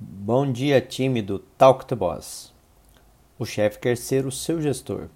Bom 0.00 0.52
dia, 0.52 0.80
time 0.80 1.20
do 1.20 1.40
Talk 1.40 1.84
to 1.84 1.96
Boss. 1.96 2.54
O 3.36 3.44
chefe 3.44 3.80
quer 3.80 3.96
ser 3.96 4.26
o 4.26 4.30
seu 4.30 4.62
gestor. 4.62 5.08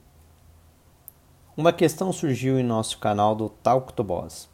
Uma 1.57 1.73
questão 1.73 2.13
surgiu 2.13 2.59
em 2.59 2.65
nosso 2.65 2.99
canal 2.99 3.37
do 3.37 3.49
Talk 3.49 3.93
to 3.93 4.03
Boss. 4.03 4.49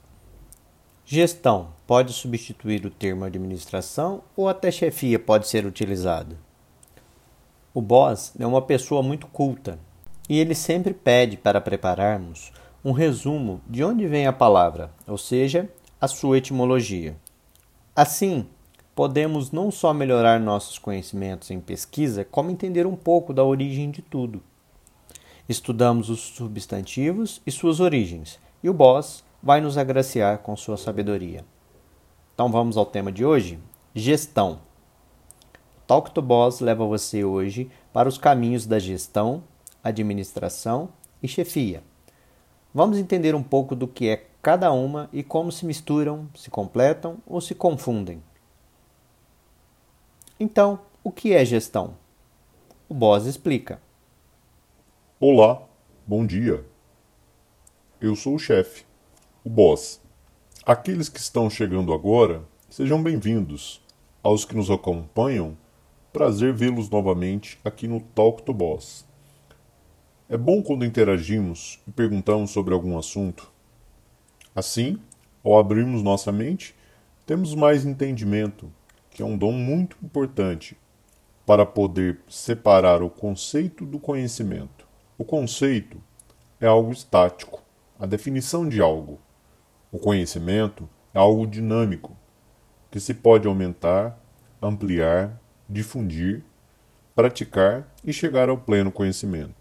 Gestão 1.02 1.70
pode 1.86 2.12
substituir 2.12 2.84
o 2.84 2.90
termo 2.90 3.24
administração 3.24 4.22
ou 4.36 4.50
até 4.50 4.70
chefia 4.70 5.18
pode 5.18 5.48
ser 5.48 5.64
utilizado? 5.64 6.36
O 7.72 7.80
boss 7.80 8.34
é 8.38 8.46
uma 8.46 8.60
pessoa 8.60 9.02
muito 9.02 9.26
culta 9.28 9.78
e 10.28 10.38
ele 10.38 10.54
sempre 10.54 10.92
pede 10.92 11.38
para 11.38 11.58
prepararmos 11.58 12.52
um 12.84 12.92
resumo 12.92 13.62
de 13.66 13.82
onde 13.82 14.06
vem 14.06 14.26
a 14.26 14.32
palavra, 14.34 14.92
ou 15.06 15.16
seja, 15.16 15.70
a 15.98 16.06
sua 16.06 16.36
etimologia. 16.36 17.16
Assim, 17.96 18.46
podemos 18.98 19.52
não 19.52 19.70
só 19.70 19.94
melhorar 19.94 20.40
nossos 20.40 20.76
conhecimentos 20.76 21.52
em 21.52 21.60
pesquisa, 21.60 22.24
como 22.24 22.50
entender 22.50 22.84
um 22.84 22.96
pouco 22.96 23.32
da 23.32 23.44
origem 23.44 23.92
de 23.92 24.02
tudo. 24.02 24.42
Estudamos 25.48 26.10
os 26.10 26.18
substantivos 26.18 27.40
e 27.46 27.52
suas 27.52 27.78
origens, 27.78 28.40
e 28.60 28.68
o 28.68 28.74
boss 28.74 29.22
vai 29.40 29.60
nos 29.60 29.78
agraciar 29.78 30.38
com 30.38 30.56
sua 30.56 30.76
sabedoria. 30.76 31.44
Então 32.34 32.50
vamos 32.50 32.76
ao 32.76 32.84
tema 32.84 33.12
de 33.12 33.24
hoje: 33.24 33.60
gestão. 33.94 34.58
Talk 35.86 36.10
to 36.10 36.20
Boss 36.20 36.58
leva 36.58 36.84
você 36.84 37.22
hoje 37.22 37.70
para 37.92 38.08
os 38.08 38.18
caminhos 38.18 38.66
da 38.66 38.80
gestão, 38.80 39.44
administração 39.80 40.88
e 41.22 41.28
chefia. 41.28 41.84
Vamos 42.74 42.98
entender 42.98 43.32
um 43.36 43.44
pouco 43.44 43.76
do 43.76 43.86
que 43.86 44.08
é 44.08 44.26
cada 44.42 44.72
uma 44.72 45.08
e 45.12 45.22
como 45.22 45.52
se 45.52 45.64
misturam, 45.64 46.28
se 46.34 46.50
completam 46.50 47.18
ou 47.24 47.40
se 47.40 47.54
confundem. 47.54 48.20
Então, 50.40 50.78
o 51.02 51.10
que 51.10 51.32
é 51.32 51.44
gestão? 51.44 51.96
O 52.88 52.94
Boss 52.94 53.26
explica. 53.26 53.82
Olá, 55.18 55.60
bom 56.06 56.24
dia. 56.24 56.64
Eu 58.00 58.14
sou 58.14 58.36
o 58.36 58.38
chefe, 58.38 58.84
o 59.42 59.50
Boss. 59.50 60.00
Aqueles 60.64 61.08
que 61.08 61.18
estão 61.18 61.50
chegando 61.50 61.92
agora, 61.92 62.44
sejam 62.70 63.02
bem-vindos. 63.02 63.82
Aos 64.22 64.44
que 64.44 64.54
nos 64.54 64.70
acompanham, 64.70 65.58
prazer 66.12 66.52
vê-los 66.52 66.88
novamente 66.88 67.58
aqui 67.64 67.88
no 67.88 67.98
Talk 68.00 68.44
to 68.44 68.54
Boss. 68.54 69.04
É 70.28 70.36
bom 70.36 70.62
quando 70.62 70.84
interagimos 70.84 71.80
e 71.84 71.90
perguntamos 71.90 72.52
sobre 72.52 72.72
algum 72.72 72.96
assunto. 72.96 73.50
Assim, 74.54 75.00
ao 75.42 75.58
abrirmos 75.58 76.00
nossa 76.00 76.30
mente, 76.30 76.76
temos 77.26 77.56
mais 77.56 77.84
entendimento 77.84 78.72
que 79.18 79.22
é 79.22 79.26
um 79.26 79.36
dom 79.36 79.50
muito 79.50 79.96
importante 80.00 80.78
para 81.44 81.66
poder 81.66 82.20
separar 82.28 83.02
o 83.02 83.10
conceito 83.10 83.84
do 83.84 83.98
conhecimento. 83.98 84.86
O 85.18 85.24
conceito 85.24 86.00
é 86.60 86.68
algo 86.68 86.92
estático, 86.92 87.60
a 87.98 88.06
definição 88.06 88.68
de 88.68 88.80
algo. 88.80 89.18
O 89.90 89.98
conhecimento 89.98 90.88
é 91.12 91.18
algo 91.18 91.48
dinâmico, 91.48 92.16
que 92.92 93.00
se 93.00 93.12
pode 93.12 93.48
aumentar, 93.48 94.16
ampliar, 94.62 95.36
difundir, 95.68 96.44
praticar 97.12 97.92
e 98.04 98.12
chegar 98.12 98.48
ao 98.48 98.56
pleno 98.56 98.92
conhecimento. 98.92 99.56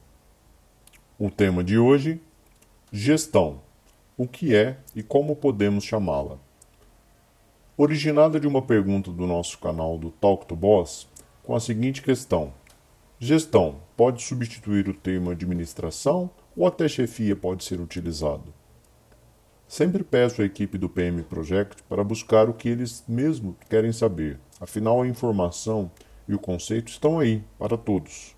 O 1.17 1.31
tema 1.31 1.64
de 1.64 1.80
hoje: 1.80 2.21
gestão. 2.92 3.59
O 4.16 4.27
que 4.27 4.55
é 4.55 4.77
e 4.95 5.02
como 5.02 5.36
podemos 5.36 5.83
chamá-la? 5.83 6.38
Originada 7.78 8.39
de 8.39 8.47
uma 8.47 8.61
pergunta 8.61 9.11
do 9.11 9.28
nosso 9.28 9.59
canal 9.59 10.00
do 10.00 10.09
Talk 10.09 10.47
to 10.47 10.56
Boss, 10.56 11.08
com 11.44 11.56
a 11.56 11.59
seguinte 11.59 12.02
questão: 12.02 12.52
Gestão 13.20 13.75
pode 13.95 14.23
substituir 14.23 14.89
o 14.89 14.95
termo 14.95 15.30
administração 15.30 16.30
ou 16.55 16.66
até 16.66 16.88
chefia 16.88 17.36
pode 17.36 17.64
ser 17.64 17.80
utilizado? 17.80 18.52
Sempre 19.67 20.04
peço 20.04 20.42
à 20.42 20.45
equipe 20.45 20.77
do 20.77 20.89
PM 20.89 21.21
Project 21.21 21.83
para 21.83 22.04
buscar 22.04 22.49
o 22.49 22.54
que 22.54 22.67
eles 22.67 23.04
mesmos 23.08 23.55
querem 23.70 23.92
saber, 23.92 24.39
afinal 24.60 25.02
a 25.02 25.08
informação 25.08 25.92
e 26.27 26.33
o 26.33 26.39
conceito 26.39 26.87
estão 26.87 27.20
aí 27.20 27.43
para 27.60 27.77
todos. 27.77 28.36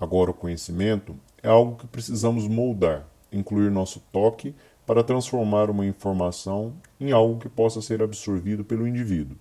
Agora, 0.00 0.30
o 0.30 0.34
conhecimento 0.34 1.14
é 1.42 1.48
algo 1.48 1.76
que 1.76 1.86
precisamos 1.86 2.46
moldar, 2.46 3.06
incluir 3.30 3.70
nosso 3.70 4.00
toque 4.12 4.54
para 4.88 5.04
transformar 5.04 5.68
uma 5.68 5.84
informação 5.84 6.72
em 6.98 7.12
algo 7.12 7.38
que 7.38 7.46
possa 7.46 7.82
ser 7.82 8.02
absorvido 8.02 8.64
pelo 8.64 8.88
indivíduo. 8.88 9.36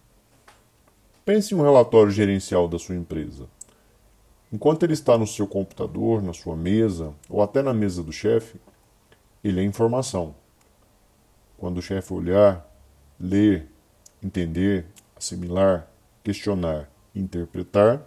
Pense 1.23 1.53
em 1.53 1.57
um 1.57 1.61
relatório 1.61 2.11
gerencial 2.11 2.67
da 2.67 2.77
sua 2.77 2.97
empresa. 2.97 3.47
Enquanto 4.51 4.83
ele 4.83 4.91
está 4.91 5.17
no 5.17 5.25
seu 5.25 5.47
computador, 5.47 6.21
na 6.21 6.33
sua 6.33 6.57
mesa 6.57 7.13
ou 7.29 7.41
até 7.41 7.61
na 7.61 7.73
mesa 7.73 8.03
do 8.03 8.11
chefe, 8.11 8.59
ele 9.41 9.61
é 9.61 9.63
informação. 9.63 10.35
Quando 11.57 11.77
o 11.77 11.81
chefe 11.81 12.13
olhar, 12.13 12.69
ler, 13.17 13.71
entender, 14.21 14.85
assimilar, 15.15 15.87
questionar 16.25 16.91
interpretar, 17.15 18.01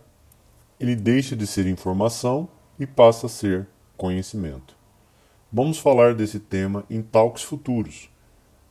ele 0.78 0.94
deixa 0.94 1.34
de 1.34 1.46
ser 1.46 1.66
informação 1.66 2.50
e 2.78 2.86
passa 2.86 3.28
a 3.28 3.30
ser 3.30 3.66
conhecimento. 3.96 4.79
Vamos 5.52 5.80
falar 5.80 6.14
desse 6.14 6.38
tema 6.38 6.84
em 6.88 7.02
talks 7.02 7.42
futuros, 7.42 8.08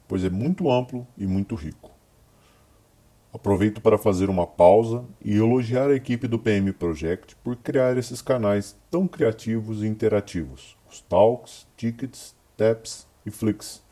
pois 0.07 0.23
é 0.23 0.29
muito 0.29 0.71
amplo 0.71 1.05
e 1.17 1.27
muito 1.27 1.53
rico. 1.53 1.91
Aproveito 3.33 3.81
para 3.81 3.97
fazer 3.97 4.29
uma 4.29 4.47
pausa 4.47 5.03
e 5.21 5.35
elogiar 5.35 5.89
a 5.89 5.95
equipe 5.95 6.25
do 6.25 6.39
PM 6.39 6.71
Project 6.71 7.35
por 7.43 7.57
criar 7.57 7.97
esses 7.97 8.21
canais 8.21 8.77
tão 8.89 9.09
criativos 9.09 9.83
e 9.83 9.87
interativos. 9.87 10.77
Os 10.89 11.01
Talks, 11.01 11.67
Tickets, 11.75 12.33
Taps 12.55 13.05
e 13.25 13.29
Flix. 13.29 13.83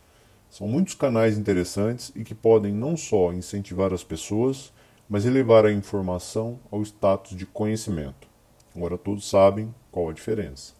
São 0.49 0.65
muitos 0.65 0.93
canais 0.93 1.37
interessantes 1.37 2.13
e 2.15 2.23
que 2.23 2.33
podem 2.33 2.73
não 2.73 2.95
só 2.95 3.33
incentivar 3.33 3.91
as 3.93 4.01
pessoas, 4.05 4.71
mas 5.09 5.25
elevar 5.25 5.65
a 5.65 5.73
informação 5.73 6.57
ao 6.71 6.81
status 6.83 7.35
de 7.35 7.45
conhecimento. 7.45 8.29
Agora 8.73 8.97
todos 8.97 9.29
sabem 9.29 9.75
qual 9.91 10.07
a 10.09 10.13
diferença. 10.13 10.76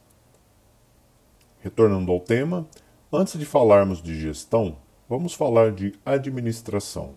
Retornando 1.60 2.12
ao 2.12 2.20
tema, 2.20 2.68
antes 3.12 3.38
de 3.38 3.46
falarmos 3.46 4.02
de 4.02 4.20
gestão, 4.20 4.78
vamos 5.10 5.34
falar 5.34 5.72
de 5.72 5.94
administração. 6.06 7.16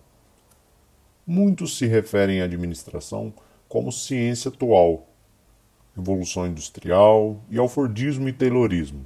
Muitos 1.25 1.77
se 1.77 1.85
referem 1.85 2.41
à 2.41 2.45
administração 2.45 3.33
como 3.69 3.91
ciência 3.91 4.49
atual, 4.49 5.07
evolução 5.97 6.47
industrial 6.47 7.39
e 7.49 7.59
ao 7.59 7.67
Fordismo 7.67 8.27
e 8.27 8.33
Taylorismo. 8.33 9.05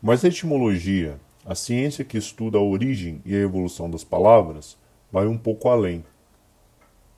Mas 0.00 0.24
a 0.24 0.28
etimologia, 0.28 1.20
a 1.44 1.54
ciência 1.54 2.04
que 2.04 2.16
estuda 2.16 2.58
a 2.58 2.62
origem 2.62 3.20
e 3.24 3.34
a 3.34 3.40
evolução 3.40 3.90
das 3.90 4.02
palavras, 4.02 4.76
vai 5.10 5.26
um 5.26 5.36
pouco 5.36 5.68
além. 5.68 6.02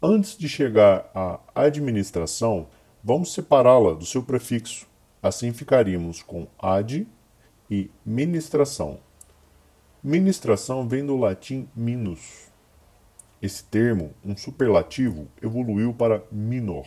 Antes 0.02 0.36
de 0.36 0.48
chegar 0.48 1.08
à 1.14 1.38
administração, 1.54 2.66
vamos 3.02 3.32
separá-la 3.32 3.94
do 3.94 4.04
seu 4.04 4.22
prefixo. 4.22 4.86
Assim 5.22 5.52
ficaríamos 5.52 6.22
com 6.22 6.46
ad 6.58 7.06
e 7.74 7.90
ministração. 8.06 9.00
Ministração 10.00 10.86
vem 10.86 11.04
do 11.04 11.16
latim 11.16 11.68
minus. 11.74 12.48
Esse 13.42 13.64
termo, 13.64 14.12
um 14.24 14.36
superlativo, 14.36 15.26
evoluiu 15.42 15.92
para 15.92 16.22
minor, 16.30 16.86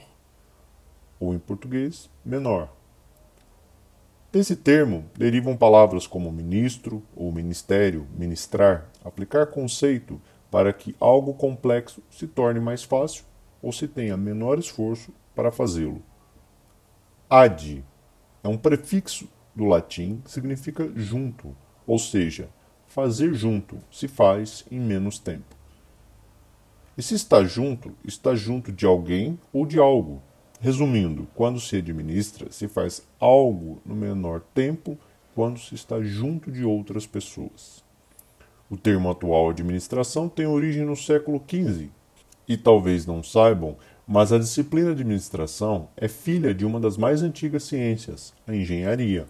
ou 1.19 1.33
em 1.33 1.39
português, 1.39 2.09
menor. 2.23 2.73
Desse 4.31 4.55
termo 4.55 5.03
derivam 5.13 5.57
palavras 5.57 6.07
como 6.07 6.31
ministro 6.31 7.03
ou 7.13 7.33
ministério, 7.33 8.07
ministrar, 8.17 8.89
aplicar 9.03 9.47
conceito 9.47 10.21
para 10.49 10.71
que 10.71 10.95
algo 11.01 11.33
complexo 11.33 12.01
se 12.09 12.27
torne 12.27 12.61
mais 12.61 12.83
fácil 12.83 13.25
ou 13.61 13.73
se 13.73 13.89
tenha 13.89 14.15
menor 14.15 14.57
esforço 14.57 15.11
para 15.35 15.51
fazê-lo. 15.51 16.01
Ad 17.29 17.83
é 18.41 18.47
um 18.47 18.57
prefixo 18.57 19.27
do 19.57 19.65
latim 19.65 20.21
significa 20.23 20.87
junto, 20.95 21.55
ou 21.87 21.97
seja, 21.97 22.47
fazer 22.85 23.33
junto 23.33 23.79
se 23.91 24.07
faz 24.07 24.63
em 24.69 24.79
menos 24.79 25.17
tempo. 25.17 25.55
E 26.95 27.01
se 27.01 27.15
está 27.15 27.43
junto, 27.43 27.91
está 28.05 28.35
junto 28.35 28.71
de 28.71 28.85
alguém 28.85 29.39
ou 29.51 29.65
de 29.65 29.79
algo. 29.79 30.21
Resumindo, 30.59 31.27
quando 31.33 31.59
se 31.59 31.77
administra, 31.77 32.51
se 32.51 32.67
faz 32.67 33.01
algo 33.19 33.81
no 33.83 33.95
menor 33.95 34.41
tempo 34.53 34.95
quando 35.33 35.59
se 35.59 35.73
está 35.73 36.01
junto 36.03 36.51
de 36.51 36.63
outras 36.63 37.07
pessoas. 37.07 37.83
O 38.69 38.77
termo 38.77 39.09
atual 39.09 39.49
administração 39.49 40.29
tem 40.29 40.45
origem 40.45 40.85
no 40.85 40.95
século 40.95 41.43
XV 41.47 41.89
e 42.47 42.55
talvez 42.55 43.07
não 43.07 43.23
saibam, 43.23 43.75
mas 44.07 44.31
a 44.31 44.37
disciplina 44.37 44.91
administração 44.91 45.89
é 45.97 46.07
filha 46.07 46.53
de 46.53 46.63
uma 46.63 46.79
das 46.79 46.95
mais 46.95 47.23
antigas 47.23 47.63
ciências, 47.63 48.35
a 48.45 48.53
engenharia. 48.55 49.25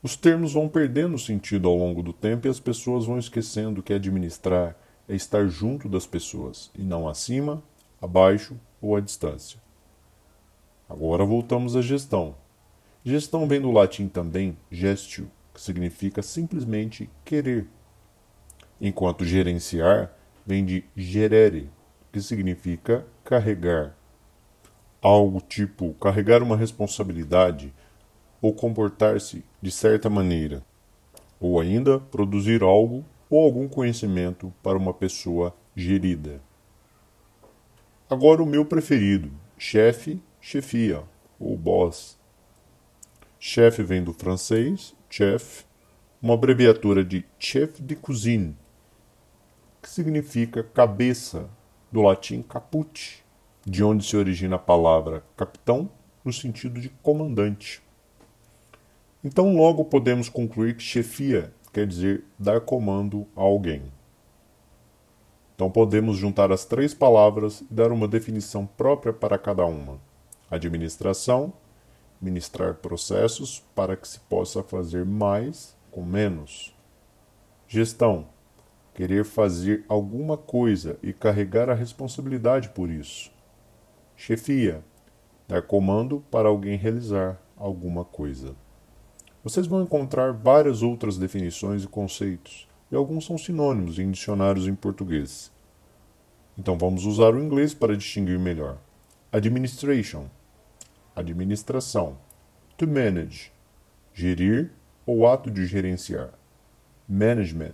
Os 0.00 0.14
termos 0.14 0.52
vão 0.52 0.68
perdendo 0.68 1.18
sentido 1.18 1.66
ao 1.66 1.74
longo 1.74 2.02
do 2.02 2.12
tempo 2.12 2.46
e 2.46 2.50
as 2.50 2.60
pessoas 2.60 3.04
vão 3.04 3.18
esquecendo 3.18 3.82
que 3.82 3.92
administrar 3.92 4.76
é 5.08 5.14
estar 5.14 5.46
junto 5.48 5.88
das 5.88 6.06
pessoas 6.06 6.70
e 6.76 6.82
não 6.82 7.08
acima, 7.08 7.62
abaixo 8.00 8.56
ou 8.80 8.94
à 8.94 9.00
distância. 9.00 9.60
Agora 10.88 11.24
voltamos 11.24 11.74
à 11.74 11.82
gestão. 11.82 12.36
Gestão 13.04 13.48
vem 13.48 13.60
do 13.60 13.72
latim 13.72 14.06
também 14.06 14.56
gestio, 14.70 15.28
que 15.52 15.60
significa 15.60 16.22
simplesmente 16.22 17.10
querer, 17.24 17.66
enquanto 18.80 19.24
gerenciar 19.24 20.12
vem 20.46 20.64
de 20.64 20.84
gerere, 20.96 21.68
que 22.12 22.20
significa 22.20 23.04
carregar. 23.24 23.96
Algo 25.02 25.40
tipo 25.40 25.94
carregar 25.94 26.42
uma 26.42 26.56
responsabilidade 26.56 27.72
ou 28.40 28.52
comportar-se 28.52 29.44
de 29.60 29.70
certa 29.70 30.08
maneira, 30.08 30.64
ou 31.40 31.60
ainda 31.60 31.98
produzir 31.98 32.62
algo 32.62 33.04
ou 33.30 33.44
algum 33.44 33.68
conhecimento 33.68 34.52
para 34.62 34.78
uma 34.78 34.94
pessoa 34.94 35.54
gerida. 35.74 36.40
Agora 38.08 38.42
o 38.42 38.46
meu 38.46 38.64
preferido, 38.64 39.30
chefe, 39.58 40.20
chefia 40.40 41.02
ou 41.38 41.56
boss. 41.56 42.18
Chefe 43.38 43.82
vem 43.82 44.02
do 44.02 44.12
francês 44.12 44.96
chef, 45.10 45.64
uma 46.20 46.34
abreviatura 46.34 47.04
de 47.04 47.24
chef 47.38 47.80
de 47.80 47.96
cuisine, 47.96 48.56
que 49.80 49.88
significa 49.88 50.62
cabeça, 50.62 51.48
do 51.90 52.02
latim 52.02 52.42
caput, 52.42 53.24
de 53.64 53.82
onde 53.82 54.04
se 54.04 54.16
origina 54.16 54.56
a 54.56 54.58
palavra 54.58 55.24
capitão 55.36 55.90
no 56.22 56.32
sentido 56.32 56.80
de 56.80 56.90
comandante. 57.02 57.82
Então, 59.22 59.56
logo 59.56 59.84
podemos 59.84 60.28
concluir 60.28 60.76
que 60.76 60.82
chefia 60.82 61.52
quer 61.72 61.86
dizer 61.86 62.24
dar 62.38 62.60
comando 62.60 63.26
a 63.34 63.40
alguém. 63.40 63.82
Então, 65.54 65.68
podemos 65.68 66.16
juntar 66.16 66.52
as 66.52 66.64
três 66.64 66.94
palavras 66.94 67.62
e 67.62 67.66
dar 67.68 67.90
uma 67.90 68.06
definição 68.06 68.64
própria 68.64 69.12
para 69.12 69.36
cada 69.36 69.66
uma: 69.66 70.00
administração, 70.48 71.52
ministrar 72.20 72.74
processos 72.74 73.64
para 73.74 73.96
que 73.96 74.06
se 74.06 74.20
possa 74.20 74.62
fazer 74.62 75.04
mais 75.04 75.76
com 75.90 76.04
menos. 76.04 76.72
Gestão, 77.66 78.28
querer 78.94 79.24
fazer 79.24 79.84
alguma 79.88 80.36
coisa 80.36 80.96
e 81.02 81.12
carregar 81.12 81.68
a 81.68 81.74
responsabilidade 81.74 82.68
por 82.68 82.88
isso. 82.88 83.32
Chefia, 84.16 84.84
dar 85.48 85.62
comando 85.62 86.24
para 86.30 86.48
alguém 86.48 86.76
realizar 86.76 87.40
alguma 87.56 88.04
coisa. 88.04 88.54
Vocês 89.48 89.66
vão 89.66 89.80
encontrar 89.80 90.30
várias 90.34 90.82
outras 90.82 91.16
definições 91.16 91.82
e 91.82 91.86
conceitos, 91.86 92.68
e 92.92 92.94
alguns 92.94 93.24
são 93.24 93.38
sinônimos 93.38 93.98
em 93.98 94.10
dicionários 94.10 94.68
em 94.68 94.74
português. 94.74 95.50
Então 96.58 96.76
vamos 96.76 97.06
usar 97.06 97.34
o 97.34 97.42
inglês 97.42 97.72
para 97.72 97.96
distinguir 97.96 98.38
melhor. 98.38 98.76
Administration, 99.32 100.28
administração. 101.16 102.18
To 102.76 102.86
manage, 102.86 103.50
gerir 104.12 104.70
ou 105.06 105.26
ato 105.26 105.50
de 105.50 105.64
gerenciar. 105.64 106.34
Management, 107.08 107.72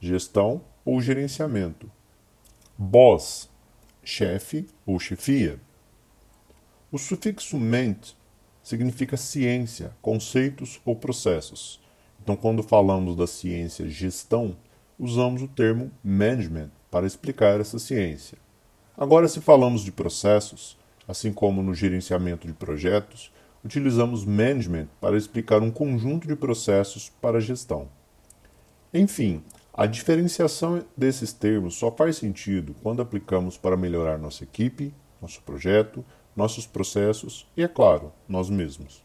gestão 0.00 0.60
ou 0.84 1.00
gerenciamento. 1.00 1.88
Boss, 2.76 3.48
chefe 4.02 4.66
ou 4.84 4.98
chefia. 4.98 5.60
O 6.90 6.98
sufixo 6.98 7.56
ment 7.58 8.16
significa 8.66 9.16
ciência, 9.16 9.92
conceitos 10.02 10.80
ou 10.84 10.96
processos. 10.96 11.80
Então, 12.20 12.34
quando 12.34 12.64
falamos 12.64 13.14
da 13.14 13.24
ciência 13.24 13.88
gestão, 13.88 14.56
usamos 14.98 15.40
o 15.40 15.46
termo 15.46 15.88
management 16.02 16.72
para 16.90 17.06
explicar 17.06 17.60
essa 17.60 17.78
ciência. 17.78 18.36
Agora, 18.98 19.28
se 19.28 19.40
falamos 19.40 19.82
de 19.82 19.92
processos, 19.92 20.76
assim 21.06 21.32
como 21.32 21.62
no 21.62 21.72
gerenciamento 21.74 22.48
de 22.48 22.52
projetos, 22.52 23.30
utilizamos 23.64 24.24
management 24.24 24.88
para 25.00 25.16
explicar 25.16 25.62
um 25.62 25.70
conjunto 25.70 26.26
de 26.26 26.34
processos 26.34 27.08
para 27.20 27.40
gestão. 27.40 27.88
Enfim, 28.92 29.44
a 29.72 29.86
diferenciação 29.86 30.82
desses 30.96 31.32
termos 31.32 31.76
só 31.76 31.92
faz 31.92 32.16
sentido 32.16 32.74
quando 32.82 33.00
aplicamos 33.00 33.56
para 33.56 33.76
melhorar 33.76 34.18
nossa 34.18 34.42
equipe, 34.42 34.92
nosso 35.22 35.40
projeto, 35.42 36.04
nossos 36.36 36.66
processos 36.66 37.48
e, 37.56 37.62
é 37.62 37.68
claro, 37.68 38.12
nós 38.28 38.50
mesmos. 38.50 39.02